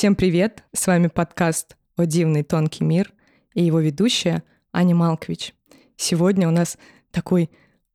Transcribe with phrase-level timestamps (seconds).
[0.00, 0.64] Всем привет!
[0.72, 3.12] С вами подкаст «О дивный тонкий мир»
[3.52, 5.54] и его ведущая Аня Малкович.
[5.98, 6.78] Сегодня у нас
[7.10, 7.50] такой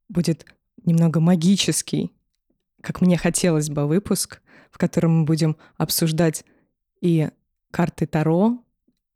[0.07, 0.45] будет
[0.83, 2.11] немного магический,
[2.83, 6.45] как мне хотелось бы, выпуск, в котором мы будем обсуждать
[7.01, 7.29] и
[7.71, 8.59] карты Таро,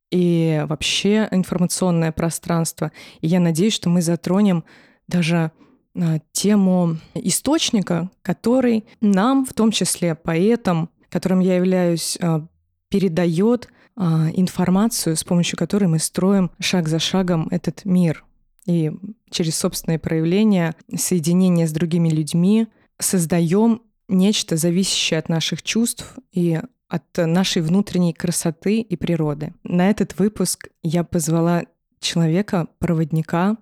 [0.09, 2.91] и вообще информационное пространство.
[3.21, 4.63] И я надеюсь, что мы затронем
[5.07, 5.51] даже
[5.93, 12.47] а, тему источника, который нам, в том числе поэтам, которым я являюсь, а,
[12.89, 18.25] передает а, информацию, с помощью которой мы строим шаг за шагом этот мир.
[18.65, 18.91] И
[19.29, 22.67] через собственное проявление, соединение с другими людьми
[22.99, 29.53] создаем нечто, зависящее от наших чувств и от нашей внутренней красоты и природы.
[29.63, 31.63] На этот выпуск я позвала
[31.99, 33.57] человека, проводника,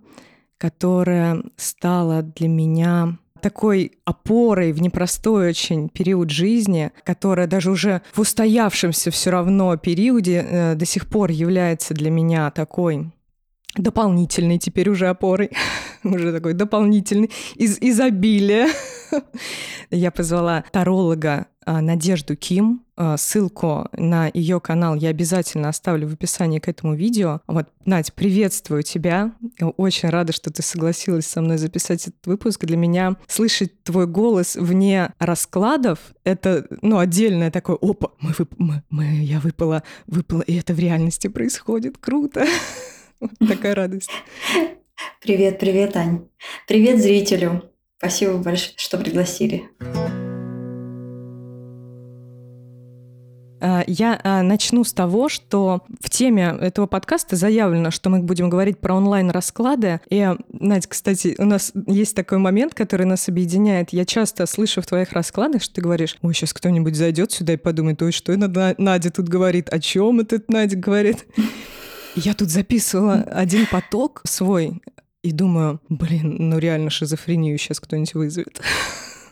[0.58, 8.20] которая стала для меня такой опорой в непростой очень период жизни, которая даже уже в
[8.20, 13.12] устоявшемся все равно периоде э, до сих пор является для меня такой
[13.76, 15.52] дополнительной теперь уже опорой,
[16.04, 18.70] уже такой дополнительный из изобилия.
[19.92, 22.84] Я позвала таролога Надежду Ким.
[22.96, 27.42] А, ссылку на ее канал я обязательно оставлю в описании к этому видео.
[27.46, 29.34] Вот, Надь, приветствую тебя.
[29.78, 32.66] Очень рада, что ты согласилась со мной записать этот выпуск.
[32.66, 38.54] Для меня слышать твой голос вне раскладов— это, ну, отдельное такое, опа, мы, вып...
[38.58, 41.98] мы, мы, я выпала, выпала, и это в реальности происходит.
[42.00, 42.46] Круто.
[43.48, 44.10] Такая радость.
[45.22, 46.28] Привет, привет, Ань.
[46.68, 47.64] Привет зрителю.
[47.98, 49.70] Спасибо большое, что пригласили.
[53.88, 58.80] Я а, начну с того, что в теме этого подкаста заявлено, что мы будем говорить
[58.80, 60.02] про онлайн-расклады.
[60.10, 63.92] И, Надь, кстати, у нас есть такой момент, который нас объединяет.
[63.92, 67.58] Я часто слышу в твоих раскладах, что ты говоришь, ой, сейчас кто-нибудь зайдет сюда и
[67.58, 71.26] подумает, ой, что Надя тут говорит, о чем этот Надя говорит.
[72.16, 74.82] Я тут записывала один поток свой
[75.22, 78.62] и думаю, блин, ну реально шизофрению сейчас кто-нибудь вызовет.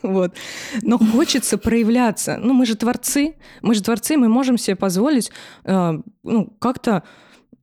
[0.06, 0.34] Вот.
[0.82, 2.38] Но хочется проявляться.
[2.42, 5.32] Ну, мы же творцы, мы же творцы, мы можем себе позволить
[5.64, 7.04] э, ну, как-то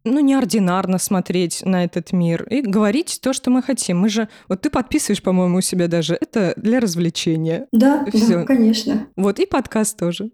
[0.05, 4.01] ну, неординарно смотреть на этот мир и говорить то, что мы хотим.
[4.01, 4.29] Мы же...
[4.49, 6.19] Вот ты подписываешь, по-моему, у себя даже.
[6.21, 7.67] Это для развлечения.
[7.73, 8.41] Да, Всё.
[8.41, 9.07] да, конечно.
[9.17, 10.31] Вот, и подкаст тоже.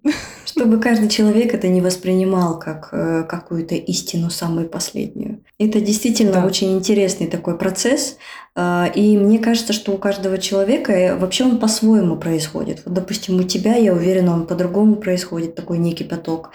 [0.46, 5.44] Чтобы каждый человек это не воспринимал как э, какую-то истину самую последнюю.
[5.58, 6.46] Это действительно да.
[6.46, 8.16] очень интересный такой процесс.
[8.58, 12.82] Э, и мне кажется, что у каждого человека э, вообще он по-своему происходит.
[12.84, 16.50] Вот, допустим, у тебя, я уверена, он по-другому происходит, такой некий поток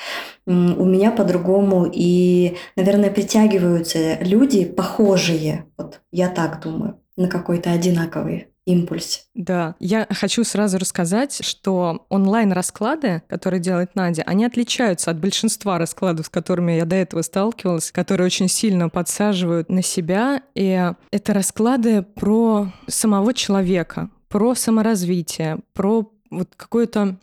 [0.46, 1.90] у меня по-другому.
[1.92, 9.28] И, наверное, притягиваются люди похожие, вот я так думаю, на какой-то одинаковый импульс.
[9.34, 16.28] Да, я хочу сразу рассказать, что онлайн-расклады, которые делает Надя, они отличаются от большинства раскладов,
[16.28, 20.42] с которыми я до этого сталкивалась, которые очень сильно подсаживают на себя.
[20.56, 27.18] И это расклады про самого человека, про саморазвитие, про вот какое-то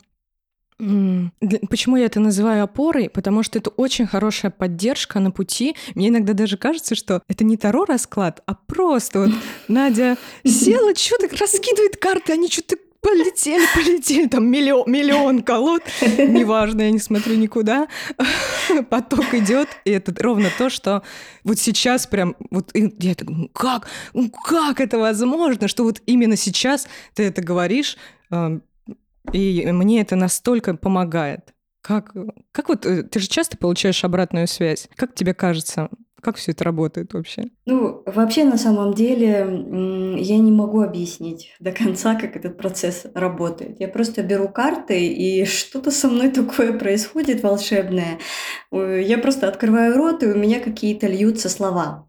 [1.69, 3.09] Почему я это называю опорой?
[3.09, 5.75] Потому что это очень хорошая поддержка на пути.
[5.93, 9.29] Мне иногда даже кажется, что это не Таро расклад, а просто вот
[9.67, 16.91] Надя села, что-то раскидывает карты, они что-то полетели, полетели, там миллион, миллион колод, неважно, я
[16.91, 17.87] не смотрю никуда,
[18.89, 21.03] поток идет, и это ровно то, что
[21.43, 26.35] вот сейчас прям, вот я так, ну как, ну как это возможно, что вот именно
[26.35, 27.97] сейчас ты это говоришь,
[29.33, 31.53] и мне это настолько помогает.
[31.81, 32.13] Как,
[32.51, 34.87] как вот э, ты же часто получаешь обратную связь?
[34.95, 35.89] Как тебе кажется,
[36.21, 37.45] как все это работает вообще?
[37.65, 39.27] Ну, вообще, на самом деле,
[40.19, 43.79] я не могу объяснить до конца, как этот процесс работает.
[43.79, 48.19] Я просто беру карты, и что-то со мной такое происходит волшебное.
[48.71, 52.07] Я просто открываю рот, и у меня какие-то льются слова.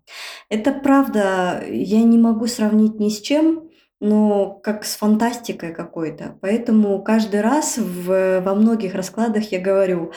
[0.51, 3.71] Это правда, я не могу сравнить ни с чем,
[4.03, 6.37] но как с фантастикой какой-то.
[6.41, 10.11] Поэтому каждый раз в, во многих раскладах я говорю,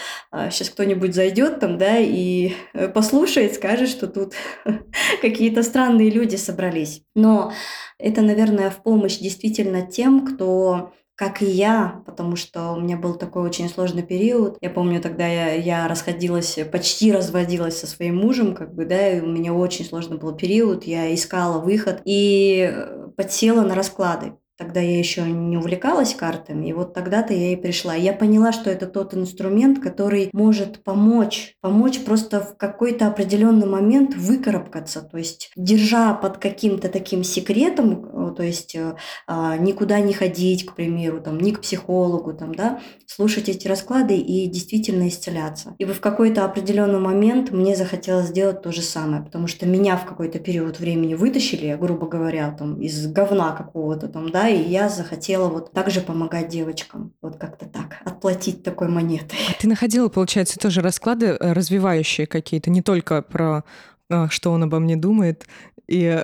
[0.50, 4.34] сейчас а, кто-нибудь зайдет там, да, и э, послушает, скажет, что тут
[5.22, 7.04] какие-то странные люди собрались.
[7.14, 7.54] Но
[8.00, 13.16] это, наверное, в помощь действительно тем, кто как и я, потому что у меня был
[13.16, 14.58] такой очень сложный период.
[14.62, 19.22] Я помню, тогда я, я расходилась, почти разводилась со своим мужем, как бы, да, и
[19.22, 24.34] у меня очень сложный был период, я искала выход и э, подсела на расклады.
[24.58, 27.94] Тогда я еще не увлекалась картами, и вот тогда-то я и пришла.
[27.94, 34.16] Я поняла, что это тот инструмент, который может помочь, помочь просто в какой-то определенный момент
[34.16, 38.96] выкарабкаться, то есть держа под каким-то таким секретом, то есть э,
[39.28, 44.18] а, никуда не ходить, к примеру, там, ни к психологу, там, да, слушать эти расклады
[44.18, 45.76] и действительно исцеляться.
[45.80, 50.06] И в какой-то определенный момент мне захотелось сделать то же самое, потому что меня в
[50.06, 55.48] какой-то период времени вытащили, грубо говоря, там, из говна какого-то там, да, и я захотела
[55.50, 57.14] вот также помогать девочкам.
[57.22, 59.38] Вот как-то так, отплатить такой монетой.
[59.50, 63.64] А ты находила, получается, тоже расклады э, развивающие какие-то, не только про
[64.10, 65.46] э, что он обо мне думает,
[65.88, 66.24] и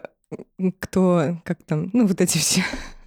[0.79, 2.63] кто, как там, ну вот эти все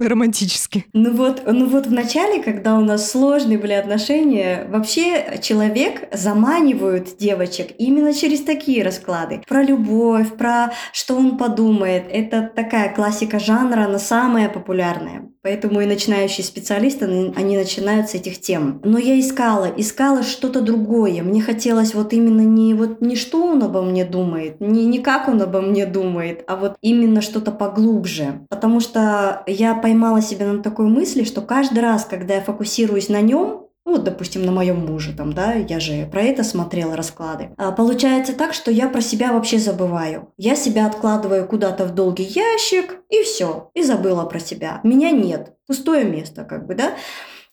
[0.09, 0.87] романтически.
[0.93, 7.17] Ну вот, ну вот в начале, когда у нас сложные были отношения, вообще человек заманивает
[7.19, 9.43] девочек именно через такие расклады.
[9.47, 12.05] Про любовь, про что он подумает.
[12.11, 15.29] Это такая классика жанра, она самая популярная.
[15.43, 17.05] Поэтому и начинающие специалисты,
[17.37, 18.81] они начинают с этих тем.
[18.83, 21.23] Но я искала, искала что-то другое.
[21.23, 25.29] Мне хотелось вот именно не вот не что он обо мне думает, не, не как
[25.29, 28.41] он обо мне думает, а вот именно что-то поглубже.
[28.49, 33.20] Потому что я поймала себя на такой мысли, что каждый раз, когда я фокусируюсь на
[33.20, 37.50] нем, ну, вот, допустим, на моем муже, там, да, я же про это смотрела расклады.
[37.58, 40.32] А получается так, что я про себя вообще забываю.
[40.38, 44.81] Я себя откладываю куда-то в долгий ящик, и все, и забыла про себя.
[44.85, 46.94] Меня нет, пустое место, как бы, да.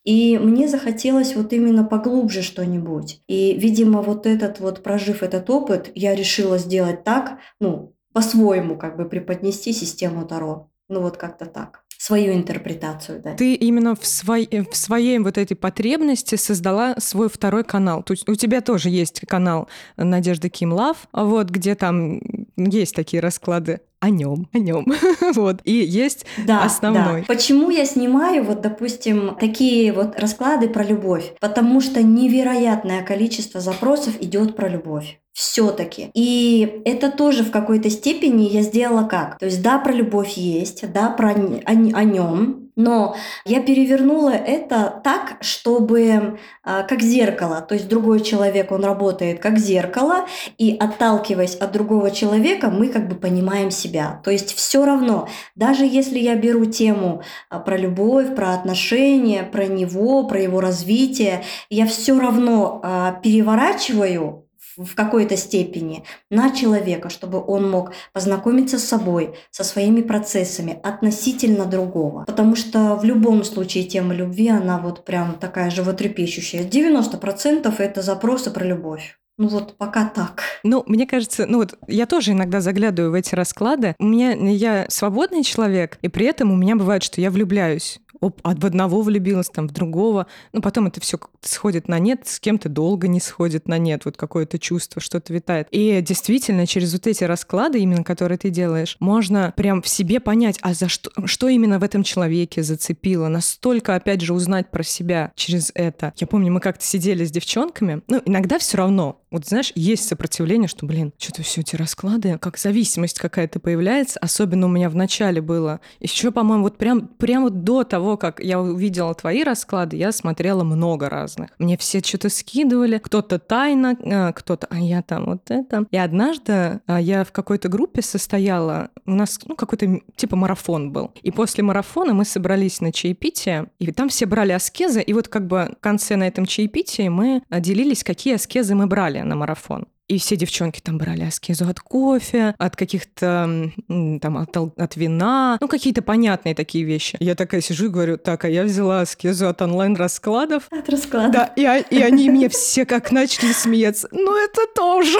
[0.05, 3.21] И мне захотелось вот именно поглубже что-нибудь.
[3.27, 8.97] И, видимо, вот этот вот, прожив этот опыт, я решила сделать так, ну, по-своему как
[8.97, 10.69] бы преподнести систему Таро.
[10.89, 13.35] Ну вот как-то так свою интерпретацию, да.
[13.35, 18.03] Ты именно в, свой, в своей вот этой потребности создала свой второй канал.
[18.09, 19.67] Есть у тебя тоже есть канал
[19.97, 22.19] Надежда Ким Лав, вот, где там
[22.57, 24.85] есть такие расклады о нем, о нем.
[25.35, 25.61] вот.
[25.63, 27.21] И есть да, основной.
[27.21, 27.25] Да.
[27.27, 31.33] Почему я снимаю, вот, допустим, такие вот расклады про любовь?
[31.39, 36.09] Потому что невероятное количество запросов идет про любовь все-таки.
[36.13, 39.37] И это тоже в какой-то степени я сделала как?
[39.37, 45.01] То есть да, про любовь есть, да, про о, о нем, но я перевернула это
[45.03, 50.25] так, чтобы а, как зеркало, то есть другой человек, он работает как зеркало,
[50.57, 54.21] и отталкиваясь от другого человека, мы как бы понимаем себя.
[54.23, 59.65] То есть все равно, даже если я беру тему а, про любовь, про отношения, про
[59.65, 64.45] него, про его развитие, я все равно а, переворачиваю
[64.77, 71.65] в какой-то степени на человека, чтобы он мог познакомиться с собой, со своими процессами относительно
[71.65, 72.25] другого.
[72.25, 76.63] Потому что в любом случае тема любви, она вот прям такая животрепещущая.
[76.63, 79.17] 90% это запросы про любовь.
[79.37, 80.43] Ну вот пока так.
[80.63, 83.95] Ну, мне кажется, ну вот я тоже иногда заглядываю в эти расклады.
[83.97, 88.39] У меня я свободный человек, и при этом у меня бывает, что я влюбляюсь оп,
[88.43, 90.27] в одного влюбилась, там, в другого.
[90.53, 94.15] Ну, потом это все сходит на нет, с кем-то долго не сходит на нет, вот
[94.15, 95.67] какое-то чувство, что-то витает.
[95.71, 100.57] И действительно, через вот эти расклады, именно которые ты делаешь, можно прям в себе понять,
[100.61, 105.31] а за что, что именно в этом человеке зацепило, настолько, опять же, узнать про себя
[105.35, 106.13] через это.
[106.17, 110.67] Я помню, мы как-то сидели с девчонками, ну, иногда все равно, вот знаешь, есть сопротивление,
[110.67, 115.41] что, блин, что-то все эти расклады, как зависимость какая-то появляется, особенно у меня в начале
[115.41, 115.79] было.
[115.99, 120.63] Еще, по-моему, вот прям, прямо до того, того, как я увидела твои расклады, я смотрела
[120.63, 121.49] много разных.
[121.59, 125.85] Мне все что-то скидывали, кто-то тайно, а, кто-то, а я там вот это.
[125.91, 131.11] И однажды а, я в какой-то группе состояла, у нас ну, какой-то типа марафон был.
[131.23, 135.47] И после марафона мы собрались на чаепитие, и там все брали аскезы, и вот как
[135.47, 139.87] бы в конце на этом чаепитии мы делились, какие аскезы мы брали на марафон.
[140.11, 145.69] И все девчонки там брали аскезу от кофе, от каких-то там от, от вина, ну
[145.69, 147.15] какие-то понятные такие вещи.
[147.21, 150.63] Я такая сижу и говорю, так, а я взяла аскезу от онлайн-раскладов.
[150.69, 151.31] От раскладов.
[151.31, 154.09] Да, и, и они мне все как начали смеяться.
[154.11, 155.17] Ну это тоже.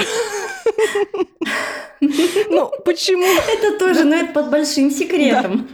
[2.01, 3.25] Ну почему?
[3.25, 5.70] Это тоже, но это под большим секретом.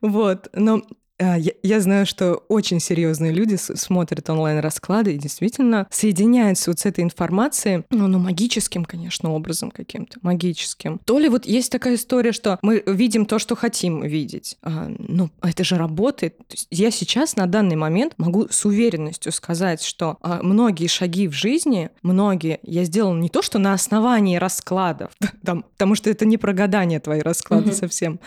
[0.00, 0.82] Вот, но а,
[1.18, 7.04] я, я знаю, что очень серьезные люди смотрят онлайн-расклады и действительно соединяются вот с этой
[7.04, 10.98] информацией, ну, ну, магическим, конечно, образом каким-то, магическим.
[11.04, 14.56] То ли вот есть такая история, что мы видим то, что хотим видеть.
[14.62, 16.36] А, ну, это же работает.
[16.70, 21.90] Я сейчас на данный момент могу с уверенностью сказать, что а, многие шаги в жизни,
[22.02, 25.10] многие я сделала не то, что на основании раскладов,
[25.44, 27.74] там, потому что это не про гадание твои расклады mm-hmm.
[27.74, 28.20] совсем,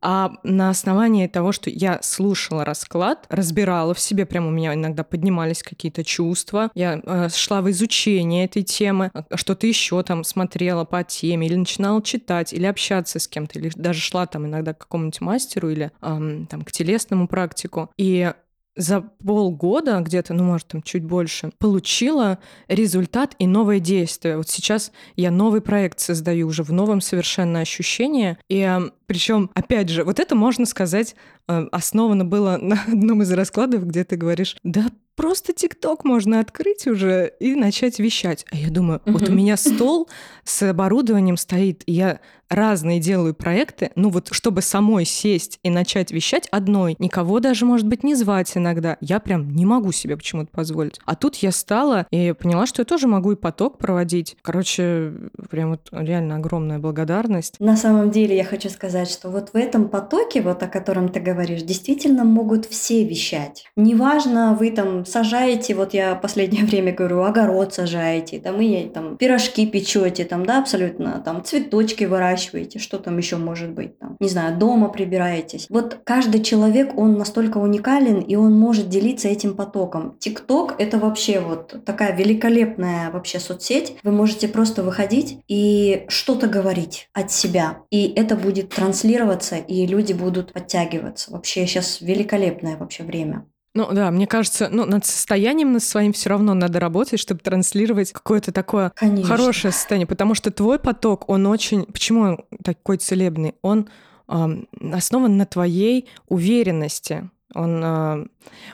[0.00, 5.04] а на основании того, что я слушала расклад, разбирала в себе, прямо у меня иногда
[5.04, 10.84] поднимались какие-то чувства, я э, шла в изучение этой темы, а, что-то еще там смотрела
[10.84, 14.78] по теме, или начинала читать, или общаться с кем-то, или даже шла там иногда к
[14.78, 17.90] какому-нибудь мастеру или эм, там к телесному практику.
[17.96, 18.32] И
[18.76, 24.36] за полгода где-то, ну, может, там чуть больше, получила результат и новое действие.
[24.36, 28.36] Вот сейчас я новый проект создаю уже в новом совершенно ощущении.
[28.48, 31.16] И эм, причем, опять же, вот это можно сказать,
[31.48, 36.86] э, основано было на одном из раскладов, где ты говоришь, да просто ТикТок можно открыть
[36.86, 38.44] уже и начать вещать.
[38.52, 40.08] А я думаю, вот у меня стол
[40.44, 46.10] с оборудованием стоит, и я разные делаю проекты, ну вот чтобы самой сесть и начать
[46.12, 48.96] вещать одной, никого даже, может быть, не звать иногда.
[49.00, 50.98] Я прям не могу себе почему-то позволить.
[51.04, 54.36] А тут я стала и поняла, что я тоже могу и поток проводить.
[54.42, 55.12] Короче,
[55.50, 57.56] прям вот реально огромная благодарность.
[57.58, 61.20] На самом деле я хочу сказать, что вот в этом потоке, вот о котором ты
[61.20, 63.66] говоришь, действительно могут все вещать.
[63.76, 69.66] Неважно, вы там сажаете, вот я последнее время говорю, огород сажаете, там и там пирожки
[69.66, 74.56] печете, там, да, абсолютно, там цветочки выращиваете, что там еще может быть, там, не знаю,
[74.56, 75.66] дома прибираетесь.
[75.68, 80.16] Вот каждый человек, он настолько уникален, и он может делиться этим потоком.
[80.18, 83.96] ТикТок— это вообще вот такая великолепная вообще соцсеть.
[84.02, 90.12] Вы можете просто выходить и что-то говорить от себя, и это будет транслироваться, и люди
[90.12, 91.32] будут подтягиваться.
[91.32, 93.46] Вообще сейчас великолепное вообще время.
[93.76, 98.10] Ну да, мне кажется, ну, над состоянием над своим все равно надо работать, чтобы транслировать
[98.10, 99.28] какое-то такое Конечно.
[99.28, 100.06] хорошее состояние.
[100.06, 101.84] Потому что твой поток, он очень...
[101.84, 103.54] Почему он такой целебный?
[103.60, 103.90] Он
[104.28, 104.46] э,
[104.94, 107.28] основан на твоей уверенности.
[107.54, 107.84] Он...
[107.84, 108.26] Э,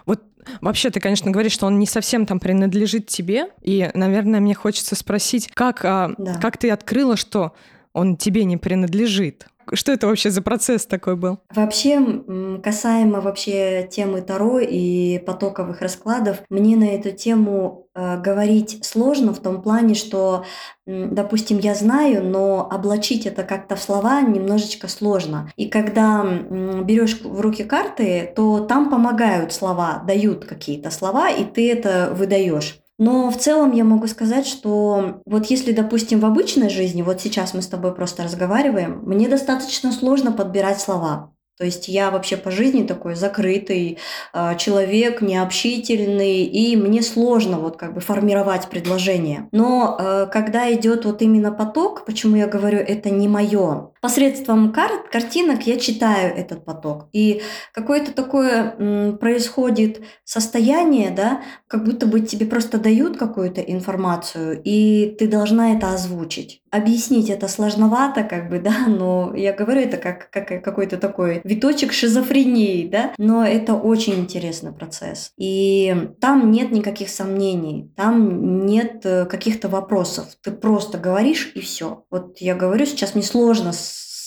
[0.06, 0.22] вот
[0.60, 3.46] Вообще, ты, конечно, говоришь, что он не совсем там принадлежит тебе.
[3.60, 6.38] И, наверное, мне хочется спросить, как, да.
[6.40, 7.54] как ты открыла, что
[7.92, 9.46] он тебе не принадлежит?
[9.72, 11.38] Что это вообще за процесс такой был?
[11.54, 12.00] Вообще,
[12.62, 19.40] касаемо вообще темы Таро и потоковых раскладов, мне на эту тему э, говорить сложно в
[19.40, 20.44] том плане, что,
[20.86, 25.50] допустим, я знаю, но облачить это как-то в слова немножечко сложно.
[25.56, 31.70] И когда берешь в руки карты, то там помогают слова, дают какие-то слова, и ты
[31.70, 32.81] это выдаешь.
[33.04, 37.52] Но в целом я могу сказать, что вот если, допустим, в обычной жизни, вот сейчас
[37.52, 41.34] мы с тобой просто разговариваем, мне достаточно сложно подбирать слова.
[41.58, 43.98] То есть я вообще по жизни такой закрытый
[44.32, 49.48] э, человек, необщительный, и мне сложно вот как бы формировать предложение.
[49.52, 55.08] Но э, когда идет вот именно поток, почему я говорю, это не мое, посредством карт,
[55.10, 57.08] картинок я читаю этот поток.
[57.12, 57.42] И
[57.72, 65.28] какое-то такое происходит состояние, да, как будто бы тебе просто дают какую-то информацию, и ты
[65.28, 66.62] должна это озвучить.
[66.72, 71.92] Объяснить это сложновато, как бы, да, но я говорю это как, как какой-то такой виточек
[71.92, 75.32] шизофрении, да, но это очень интересный процесс.
[75.36, 80.26] И там нет никаких сомнений, там нет э, каких-то вопросов.
[80.42, 82.04] Ты просто говоришь и все.
[82.10, 83.72] Вот я говорю, сейчас мне сложно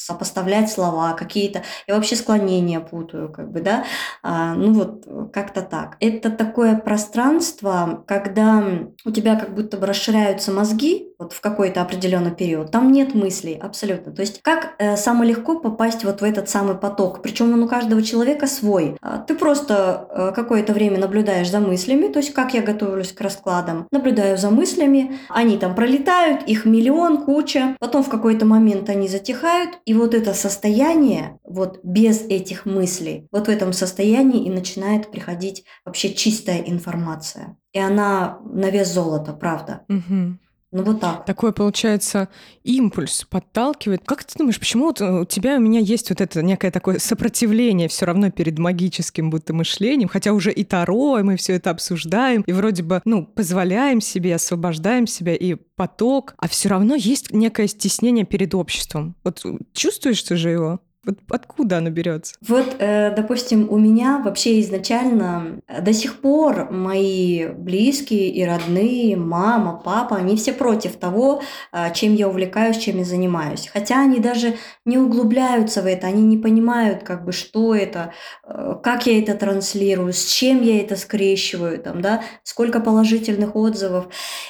[0.05, 1.63] сопоставлять слова, какие-то...
[1.87, 3.85] Я вообще склонения путаю, как бы, да?
[4.21, 5.97] А, ну вот, как-то так.
[5.99, 8.63] Это такое пространство, когда
[9.03, 13.57] у тебя как будто бы расширяются мозги, вот в какой-то определенный период, там нет мыслей
[13.61, 14.11] абсолютно.
[14.11, 17.67] То есть как э, самое легко попасть вот в этот самый поток, причем он у
[17.67, 18.97] каждого человека свой.
[19.01, 23.21] А, ты просто э, какое-то время наблюдаешь за мыслями, то есть как я готовлюсь к
[23.21, 29.07] раскладам, наблюдаю за мыслями, они там пролетают, их миллион, куча, потом в какой-то момент они
[29.07, 35.11] затихают, и вот это состояние, вот без этих мыслей, вот в этом состоянии и начинает
[35.11, 37.57] приходить вообще чистая информация.
[37.73, 39.81] И она на вес золота, правда.
[39.89, 40.37] Угу.
[40.75, 41.25] Ну вот так.
[41.25, 42.27] Такой, получается,
[42.65, 44.01] импульс подталкивает.
[44.05, 47.87] Как ты думаешь, почему вот у тебя у меня есть вот это некое такое сопротивление
[47.87, 52.41] все равно перед магическим будто мышлением, хотя уже и Таро, и мы все это обсуждаем,
[52.41, 57.67] и вроде бы, ну, позволяем себе, освобождаем себя, и поток, а все равно есть некое
[57.67, 59.15] стеснение перед обществом.
[59.23, 60.81] Вот чувствуешь ты же его?
[61.05, 62.35] Вот откуда оно берется?
[62.41, 69.15] Вот, э, допустим, у меня вообще изначально э, до сих пор мои близкие и родные,
[69.15, 73.69] мама, папа, они все против того, э, чем я увлекаюсь, чем я занимаюсь.
[73.71, 79.05] Хотя они даже не углубляются в это, они не понимают, как бы, что это, как
[79.05, 84.07] я это транслирую, с чем я это скрещиваю, там, да, сколько положительных отзывов.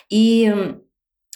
[0.10, 0.54] И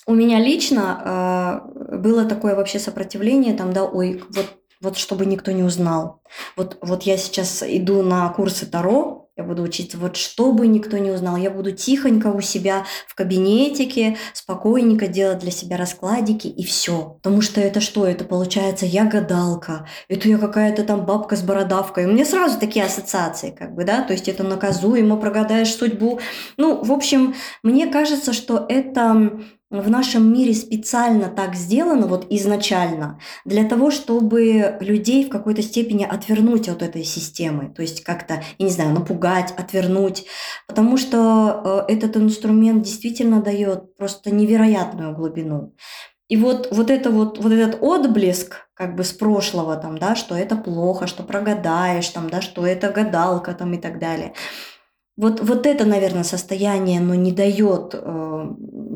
[0.09, 1.61] у меня лично
[1.91, 6.21] э, было такое вообще сопротивление, там, да, ой, вот вот чтобы никто не узнал.
[6.55, 11.11] Вот, вот я сейчас иду на курсы Таро, Я буду учиться вот чтобы никто не
[11.11, 11.37] узнал.
[11.37, 17.17] Я буду тихонько у себя в кабинетике, спокойненько делать для себя раскладики и все.
[17.23, 18.05] Потому что это что?
[18.05, 22.05] Это получается я гадалка, это я какая-то там бабка с бородавкой.
[22.05, 26.19] У меня сразу такие ассоциации, как бы, да, то есть это наказуемо, прогадаешь судьбу.
[26.57, 27.33] Ну, в общем,
[27.63, 34.77] мне кажется, что это в нашем мире специально так сделано, вот изначально, для того, чтобы
[34.79, 39.53] людей в какой-то степени отвернуть от этой системы, то есть как-то, я не знаю, напугать,
[39.55, 40.25] отвернуть,
[40.67, 45.75] потому что э, этот инструмент действительно дает просто невероятную глубину.
[46.29, 50.35] И вот, вот, это вот, вот этот отблеск как бы с прошлого, там, да, что
[50.35, 54.33] это плохо, что прогадаешь, там, да, что это гадалка там, и так далее–
[55.19, 58.53] вот, вот это, наверное, состояние, но не дает э,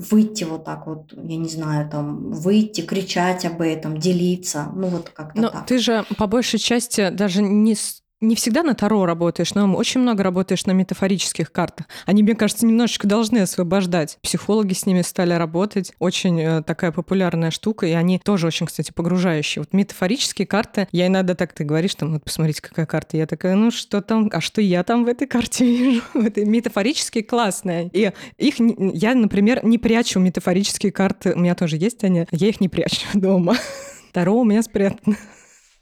[0.09, 5.09] выйти вот так вот, я не знаю, там, выйти, кричать об этом, делиться, ну вот
[5.09, 5.65] как-то но так.
[5.65, 7.75] ты же по большей части даже не
[8.23, 11.87] не всегда на Таро работаешь, но очень много работаешь на метафорических картах.
[12.05, 14.17] Они, мне кажется, немножечко должны освобождать.
[14.21, 15.93] Психологи с ними стали работать.
[15.99, 19.61] Очень э, такая популярная штука, и они тоже очень, кстати, погружающие.
[19.61, 23.17] Вот метафорические карты, я иногда так, ты говоришь, там, вот посмотрите, какая карта.
[23.17, 26.01] Я такая, ну что там, а что я там в этой карте вижу?
[26.13, 27.89] Это метафорические классные.
[27.93, 31.33] И их, я, например, не прячу метафорические карты.
[31.33, 33.57] У меня тоже есть они, я их не прячу дома.
[34.13, 35.17] Таро у меня спрятано.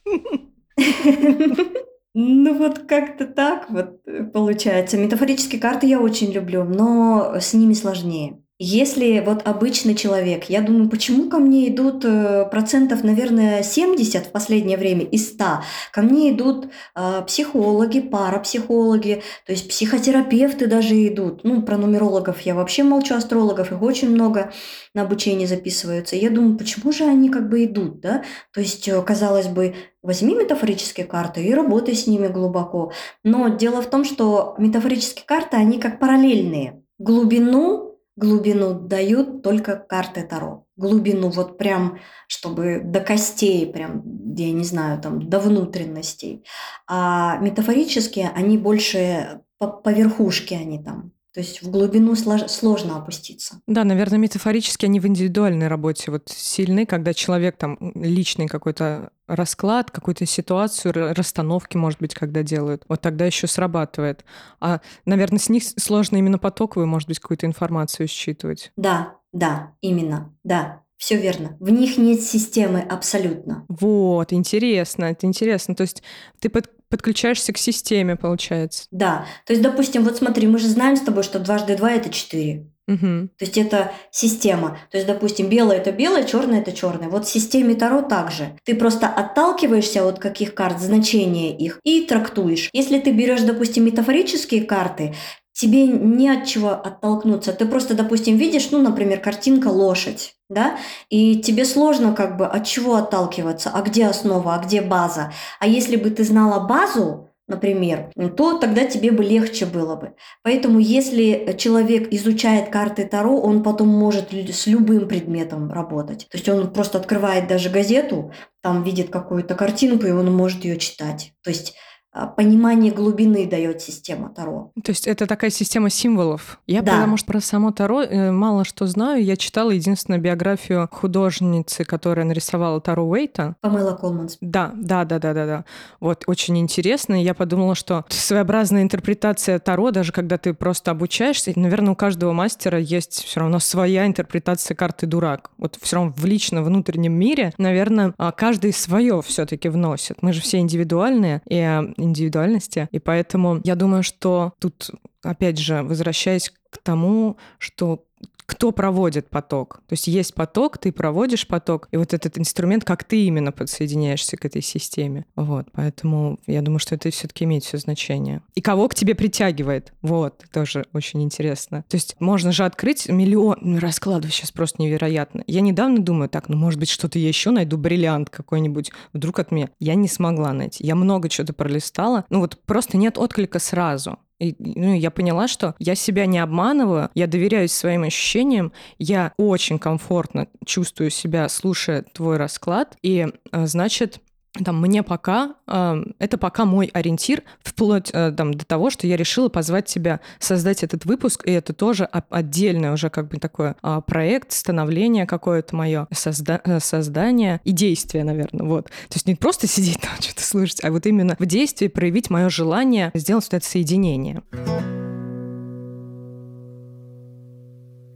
[2.13, 4.97] Ну вот как-то так вот э, получается.
[4.97, 8.40] Метафорические карты я очень люблю, но с ними сложнее.
[8.63, 14.31] Если вот обычный человек, я думаю, почему ко мне идут э, процентов, наверное, 70 в
[14.31, 15.45] последнее время из 100,
[15.91, 21.43] ко мне идут э, психологи, парапсихологи, то есть психотерапевты даже идут.
[21.43, 24.51] Ну, про нумерологов я вообще молчу, астрологов, их очень много
[24.93, 26.15] на обучение записываются.
[26.15, 28.23] Я думаю, почему же они как бы идут, да?
[28.53, 32.91] То есть, э, казалось бы, возьми метафорические карты и работай с ними глубоко.
[33.23, 36.83] Но дело в том, что метафорические карты, они как параллельные.
[36.99, 40.65] Глубину глубину дают только карты Таро.
[40.75, 44.03] Глубину вот прям, чтобы до костей, прям,
[44.35, 46.45] я не знаю, там, до внутренностей.
[46.87, 51.13] А метафорические, они больше по, по верхушке они там.
[51.33, 53.61] То есть в глубину сложно опуститься.
[53.65, 59.91] Да, наверное, метафорически они в индивидуальной работе вот сильны, когда человек там личный какой-то расклад,
[59.91, 62.83] какую-то ситуацию, расстановки, может быть, когда делают.
[62.89, 64.25] Вот тогда еще срабатывает.
[64.59, 68.73] А, наверное, с них сложно именно потоковую, может быть, какую-то информацию считывать.
[68.75, 70.83] Да, да, именно, да.
[70.97, 71.57] Все верно.
[71.59, 73.65] В них нет системы абсолютно.
[73.69, 75.73] Вот, интересно, это интересно.
[75.73, 76.03] То есть
[76.39, 78.85] ты под, подключаешься к системе, получается.
[78.91, 79.25] Да.
[79.47, 82.67] То есть, допустим, вот смотри, мы же знаем с тобой, что дважды два это четыре.
[82.87, 83.29] Угу.
[83.37, 84.77] То есть это система.
[84.89, 87.09] То есть, допустим, белое это белое, черное это черное.
[87.09, 88.57] Вот в системе Таро также.
[88.65, 92.69] Ты просто отталкиваешься от каких карт, значения их и трактуешь.
[92.73, 95.13] Если ты берешь, допустим, метафорические карты,
[95.53, 97.53] тебе не от чего оттолкнуться.
[97.53, 100.77] Ты просто, допустим, видишь, ну, например, картинка лошадь, да,
[101.09, 105.31] и тебе сложно как бы от чего отталкиваться, а где основа, а где база.
[105.59, 110.13] А если бы ты знала базу, например, то тогда тебе бы легче было бы.
[110.41, 116.27] Поэтому если человек изучает карты Таро, он потом может с любым предметом работать.
[116.31, 118.31] То есть он просто открывает даже газету,
[118.63, 121.33] там видит какую-то картинку, и он может ее читать.
[121.43, 121.75] То есть
[122.11, 124.71] понимание глубины дает система Таро.
[124.83, 126.59] То есть это такая система символов.
[126.67, 126.93] Я да.
[126.93, 129.23] потому что про само Таро э, мало что знаю.
[129.23, 133.55] Я читала единственную биографию художницы, которая нарисовала Таро Уэйта.
[133.61, 134.37] Памела Колманс.
[134.41, 135.65] Да, да, да, да, да, да.
[135.99, 137.21] Вот, очень интересно.
[137.21, 142.77] Я подумала, что своеобразная интерпретация Таро, даже когда ты просто обучаешься, наверное, у каждого мастера
[142.79, 145.51] есть все равно своя интерпретация карты дурак.
[145.57, 150.21] Вот все равно в личном внутреннем мире, наверное, а, каждый свое все-таки вносит.
[150.21, 152.89] Мы же все индивидуальные, и а, индивидуальности.
[152.91, 154.91] И поэтому я думаю, что тут,
[155.23, 158.05] опять же, возвращаясь к тому, что
[158.51, 159.81] кто проводит поток.
[159.87, 164.35] То есть есть поток, ты проводишь поток, и вот этот инструмент, как ты именно подсоединяешься
[164.35, 165.25] к этой системе.
[165.37, 168.41] Вот, поэтому я думаю, что это все-таки имеет все значение.
[168.53, 171.85] И кого к тебе притягивает, вот, тоже очень интересно.
[171.87, 175.45] То есть можно же открыть миллион раскладов сейчас просто невероятно.
[175.47, 179.69] Я недавно думаю, так, ну может быть что-то еще найду, бриллиант какой-нибудь, вдруг от меня.
[179.79, 180.85] Я не смогла найти.
[180.85, 184.19] Я много чего-то пролистала, ну вот просто нет отклика сразу.
[184.41, 189.77] И ну, я поняла, что я себя не обманываю, я доверяюсь своим ощущениям, я очень
[189.77, 194.19] комфортно чувствую себя, слушая твой расклад, и, э, значит,
[194.53, 199.15] там, мне пока, э, это пока мой ориентир, вплоть э, там, до того, что я
[199.15, 204.01] решила позвать тебя создать этот выпуск, и это тоже отдельное уже как бы такое э,
[204.05, 208.85] проект, становление какое-то мое, созда э, создание и действие, наверное, вот.
[208.85, 212.49] То есть не просто сидеть там что-то слушать, а вот именно в действии проявить мое
[212.49, 214.41] желание сделать вот это соединение.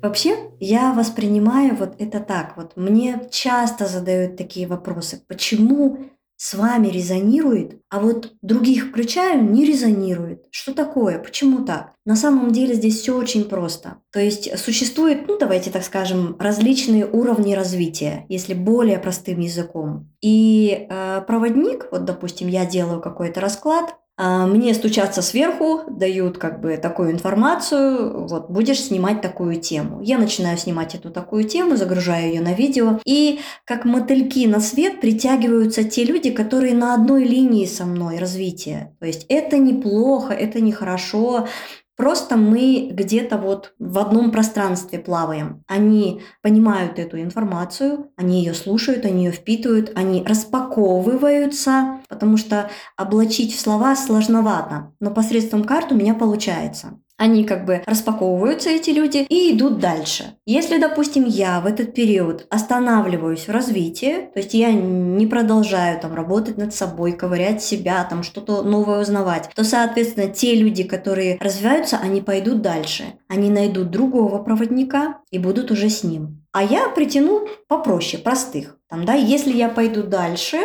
[0.05, 2.57] Вообще, я воспринимаю вот это так.
[2.57, 5.23] Вот мне часто задают такие вопросы.
[5.27, 5.97] Почему
[6.37, 10.45] с вами резонирует, а вот других включаю, не резонирует.
[10.51, 11.19] Что такое?
[11.19, 11.93] Почему так?
[12.05, 13.97] На самом деле здесь все очень просто.
[14.11, 20.11] То есть существует, ну давайте так скажем, различные уровни развития, если более простым языком.
[20.21, 26.77] И э, проводник, вот допустим, я делаю какой-то расклад, мне стучатся сверху, дают как бы
[26.77, 30.01] такую информацию, вот, будешь снимать такую тему.
[30.01, 35.01] Я начинаю снимать эту такую тему, загружаю ее на видео, и как мотыльки на свет
[35.01, 38.95] притягиваются те люди, которые на одной линии со мной развития.
[38.99, 41.47] То есть это неплохо, это нехорошо,
[41.95, 45.63] Просто мы где-то вот в одном пространстве плаваем.
[45.67, 53.55] Они понимают эту информацию, они ее слушают, они ее впитывают, они распаковываются, потому что облачить
[53.55, 59.25] в слова сложновато, но посредством карт у меня получается они как бы распаковываются, эти люди,
[59.29, 60.37] и идут дальше.
[60.45, 66.13] Если, допустим, я в этот период останавливаюсь в развитии, то есть я не продолжаю там
[66.13, 71.97] работать над собой, ковырять себя, там что-то новое узнавать, то, соответственно, те люди, которые развиваются,
[71.97, 73.03] они пойдут дальше.
[73.27, 76.43] Они найдут другого проводника и будут уже с ним.
[76.51, 78.77] А я притяну попроще, простых.
[78.89, 80.57] Там, да, если я пойду дальше,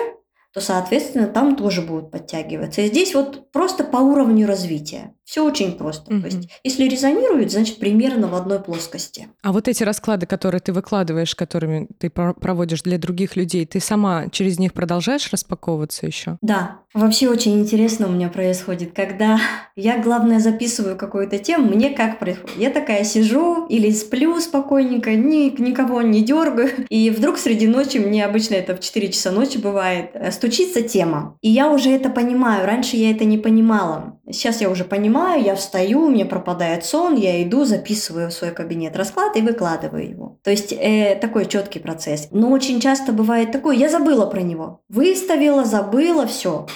[0.53, 2.81] то, соответственно, там тоже будут подтягиваться.
[2.81, 5.15] И здесь вот просто по уровню развития.
[5.25, 6.13] Все очень просто.
[6.13, 6.21] Mm-hmm.
[6.21, 9.29] То есть, если резонирует, значит, примерно в одной плоскости.
[9.43, 14.29] А вот эти расклады, которые ты выкладываешь, которыми ты проводишь для других людей, ты сама
[14.31, 16.37] через них продолжаешь распаковываться еще?
[16.43, 16.81] Да.
[16.93, 19.39] Вообще очень интересно у меня происходит, когда
[19.77, 22.57] я, главное, записываю какую-то тему, мне как происходит?
[22.59, 28.25] Я такая сижу или сплю спокойненько, ни, никого не дергаю, и вдруг среди ночи, мне
[28.25, 31.37] обычно это в 4 часа ночи бывает, э, стучится тема.
[31.43, 32.67] И я уже это понимаю.
[32.67, 34.19] Раньше я это не понимала.
[34.27, 38.97] Сейчас я уже понимаю, я встаю, мне пропадает сон, я иду, записываю в свой кабинет
[38.97, 40.39] расклад и выкладываю его.
[40.43, 42.29] То есть э, такой четкий процесс.
[42.31, 44.81] Но очень часто бывает такое, я забыла про него.
[44.89, 46.67] Выставила, забыла, все.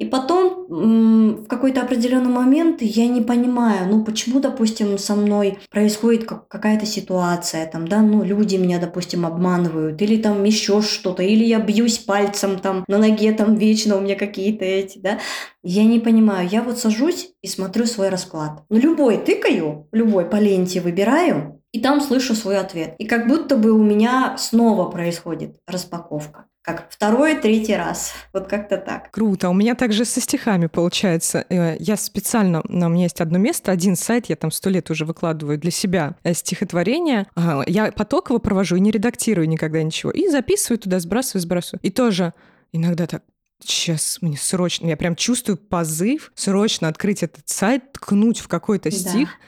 [0.00, 6.24] И потом в какой-то определенный момент я не понимаю, ну почему, допустим, со мной происходит
[6.26, 11.60] какая-то ситуация, там, да, ну люди меня, допустим, обманывают, или там еще что-то, или я
[11.60, 15.18] бьюсь пальцем там на ноге, там вечно у меня какие-то эти, да.
[15.62, 18.62] Я не понимаю, я вот сажусь и смотрю свой расклад.
[18.70, 22.94] Ну любой тыкаю, любой по ленте выбираю, и там слышу свой ответ.
[22.98, 28.12] И как будто бы у меня снова происходит распаковка как второй, третий раз.
[28.32, 29.10] Вот как-то так.
[29.10, 29.48] Круто.
[29.48, 31.46] У меня также со стихами получается.
[31.48, 35.04] Э, я специально, у меня есть одно место, один сайт, я там сто лет уже
[35.04, 37.26] выкладываю для себя э, стихотворение.
[37.66, 40.12] Я потоково провожу и не редактирую никогда ничего.
[40.12, 41.80] И записываю туда, сбрасываю, сбрасываю.
[41.82, 42.34] И тоже
[42.72, 43.22] иногда так
[43.62, 49.28] сейчас мне срочно, я прям чувствую позыв срочно открыть этот сайт, ткнуть в какой-то стих,
[49.28, 49.46] да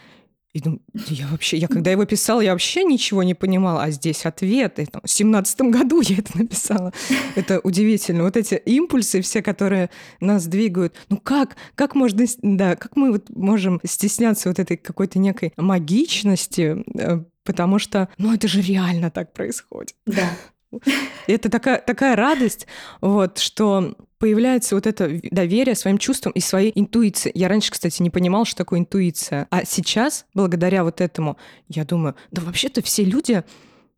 [0.52, 4.26] и думаю, я вообще, я когда его писала, я вообще ничего не понимала, а здесь
[4.26, 4.78] ответ.
[4.78, 6.92] И, там, в семнадцатом году я это написала.
[7.36, 8.24] Это удивительно.
[8.24, 9.88] Вот эти импульсы все, которые
[10.20, 10.94] нас двигают.
[11.08, 16.84] Ну как, как можно, да, как мы вот можем стесняться вот этой какой-то некой магичности,
[16.98, 19.94] э, потому что, ну это же реально так происходит.
[20.06, 20.28] Да.
[21.26, 22.66] Это такая, такая радость,
[23.00, 27.32] вот, что появляется вот это доверие своим чувствам и своей интуиции.
[27.34, 29.48] Я раньше, кстати, не понимала, что такое интуиция.
[29.50, 33.42] А сейчас, благодаря вот этому, я думаю, да вообще-то все люди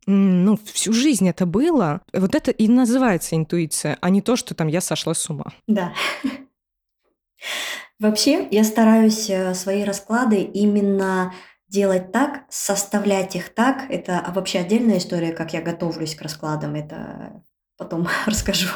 [0.07, 2.01] ну, всю жизнь это было.
[2.15, 5.53] Вот это и называется интуиция, а не то, что там я сошла с ума.
[5.67, 5.93] Да.
[7.99, 11.35] Вообще, я стараюсь э, свои расклады именно
[11.69, 13.91] делать так, составлять их так.
[13.91, 16.77] Это вообще отдельная история, как я готовлюсь к раскладам.
[16.77, 17.43] Это
[17.77, 18.69] потом расскажу.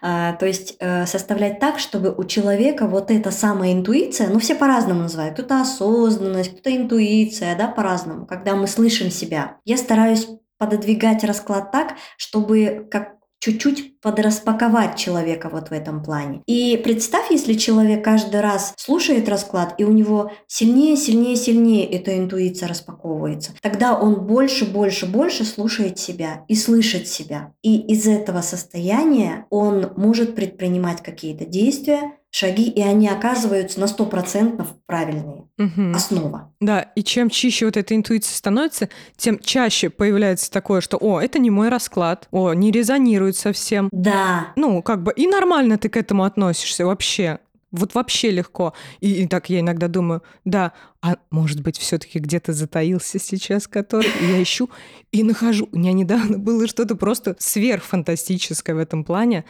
[0.00, 4.54] А, то есть э, составлять так, чтобы у человека вот эта самая интуиция, ну все
[4.54, 9.58] по-разному называют, кто-то осознанность, кто-то интуиция, да, по-разному, когда мы слышим себя.
[9.64, 16.42] Я стараюсь пододвигать расклад так, чтобы как чуть-чуть подраспаковать человека вот в этом плане.
[16.46, 22.16] И представь, если человек каждый раз слушает расклад, и у него сильнее, сильнее, сильнее эта
[22.16, 27.52] интуиция распаковывается, тогда он больше, больше, больше слушает себя и слышит себя.
[27.62, 34.66] И из этого состояния он может предпринимать какие-то действия, шаги, и они оказываются на 100%
[34.86, 35.44] правильные.
[35.58, 35.94] Мгм.
[35.94, 36.50] Основа.
[36.60, 41.38] Да, и чем чище вот эта интуиция становится, тем чаще появляется такое, что «О, это
[41.38, 43.88] не мой расклад», «О, не резонирует совсем».
[43.92, 47.38] Да, Ну, как бы и нормально ты к этому относишься вообще.
[47.70, 48.72] Вот вообще легко.
[49.00, 54.10] И, и так я иногда думаю, да, а может быть, все-таки где-то затаился сейчас который,
[54.22, 54.70] я ищу
[55.10, 55.68] и нахожу.
[55.70, 59.44] У меня недавно было что-то просто сверхфантастическое в этом плане.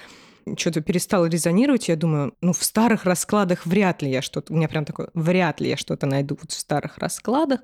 [0.57, 4.69] Что-то перестало резонировать, я думаю, ну, в старых раскладах вряд ли я что-то, у меня
[4.69, 7.61] прям такое, вряд ли я что-то найду вот в старых раскладах,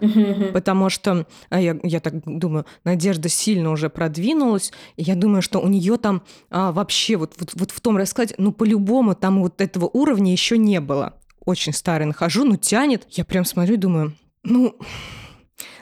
[0.52, 5.60] потому что а я, я так думаю, Надежда сильно уже продвинулась, и я думаю, что
[5.60, 9.60] у нее там а, вообще вот, вот, вот в том раскладе, ну по-любому там вот
[9.60, 11.14] этого уровня еще не было.
[11.44, 13.06] Очень старый нахожу, ну тянет.
[13.10, 14.76] Я прям смотрю и думаю, ну,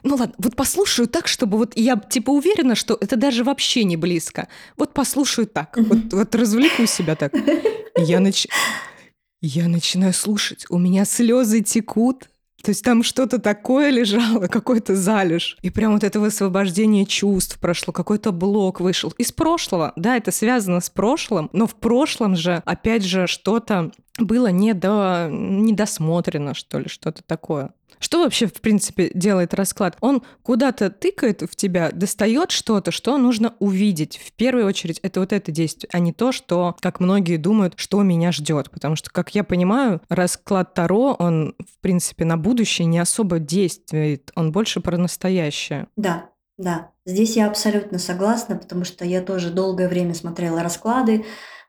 [0.02, 3.96] ну ладно, вот послушаю так, чтобы вот я типа уверена, что это даже вообще не
[3.96, 4.48] близко.
[4.76, 7.34] Вот послушаю так, вот, вот развлеку себя так.
[7.96, 8.46] Я, нач...
[9.40, 12.28] я начинаю слушать, у меня слезы текут,
[12.66, 15.56] то есть там что-то такое лежало, какой-то залеж.
[15.62, 19.12] И прям вот это высвобождение чувств прошло, какой-то блок вышел.
[19.18, 24.48] Из прошлого, да, это связано с прошлым, но в прошлом же, опять же, что-то было
[24.48, 25.28] недо...
[25.30, 27.72] недосмотрено, что ли, что-то такое.
[27.98, 29.96] Что вообще, в принципе, делает расклад?
[30.00, 34.18] Он куда-то тыкает в тебя, достает что-то, что нужно увидеть.
[34.18, 38.02] В первую очередь, это вот это действие, а не то, что, как многие думают, что
[38.02, 38.70] меня ждет.
[38.70, 44.30] Потому что, как я понимаю, расклад Таро, он, в принципе, на будущее не особо действует.
[44.35, 45.88] Он больше про настоящее.
[45.96, 46.90] Да, да.
[47.04, 51.24] Здесь я абсолютно согласна, потому что я тоже долгое время смотрела расклады,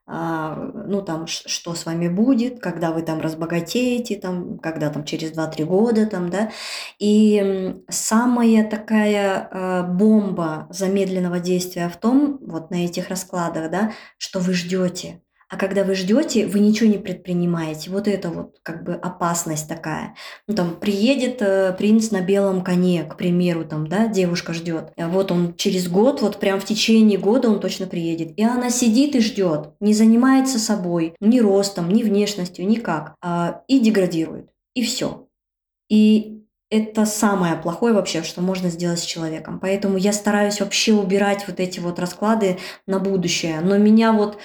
[0.07, 5.65] ну там, что с вами будет, когда вы там разбогатеете, там, когда там через два-три
[5.65, 6.51] года, там, да.
[6.97, 14.39] И самая такая э, бомба замедленного действия в том, вот на этих раскладах, да, что
[14.39, 15.21] вы ждете.
[15.49, 17.89] А когда вы ждете, вы ничего не предпринимаете.
[17.89, 20.15] Вот это вот как бы опасность такая.
[20.45, 24.91] Ну там приедет э, принц на белом коне, к примеру, там, да, девушка ждет.
[24.97, 28.38] А Вот он через год, вот прям в течение года он точно приедет.
[28.38, 33.15] И она сидит и ждет, не занимается собой, ни ростом, ни внешностью, никак.
[33.21, 34.49] а, и деградирует.
[34.73, 35.27] И все.
[35.89, 36.38] И
[36.69, 39.60] это самое плохое вообще, что можно сделать с человеком.
[39.60, 43.62] Поэтому я стараюсь вообще убирать вот эти вот расклады на будущее.
[43.62, 44.38] Но меня вот